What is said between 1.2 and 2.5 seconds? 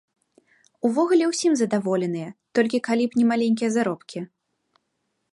ўсім задаволеныя,